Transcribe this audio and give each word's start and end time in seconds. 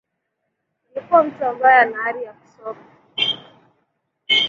Alikuwa 0.95 1.23
mtu 1.23 1.45
ambaye 1.45 1.81
ana 1.81 2.03
ari 2.03 2.23
ya 2.23 2.33
kusoma 2.33 2.83